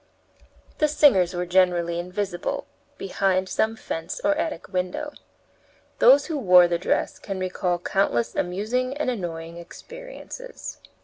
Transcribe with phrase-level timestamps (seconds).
[0.79, 2.65] The singers were generally invisible
[2.97, 5.13] behind some fence or attic window.
[5.99, 10.79] Those who wore the dress can recall countless amusing and annoying experiences.